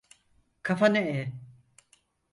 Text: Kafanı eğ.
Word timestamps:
Kafanı 0.63 0.97
eğ. 0.99 1.31